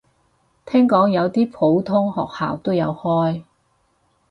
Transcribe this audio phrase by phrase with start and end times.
[0.65, 3.43] 聽講有啲普通學校都有開